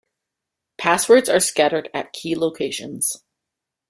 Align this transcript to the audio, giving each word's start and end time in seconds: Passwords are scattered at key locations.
Passwords 0.79 1.29
are 1.29 1.39
scattered 1.39 1.87
at 1.93 2.11
key 2.11 2.35
locations. 2.35 3.21